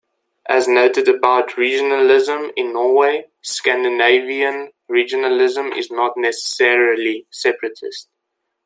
As 0.49 0.67
noted 0.67 1.07
about 1.07 1.49
regionalism 1.49 2.51
in 2.57 2.73
Norway, 2.73 3.25
Scandinavian 3.43 4.71
regionalism 4.89 5.77
is 5.77 5.91
not 5.91 6.17
necessarily 6.17 7.27
separatist. 7.29 8.09